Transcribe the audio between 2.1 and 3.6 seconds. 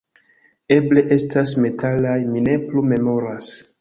mi ne plu memoras